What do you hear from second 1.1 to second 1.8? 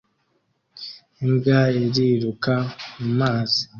Imbwa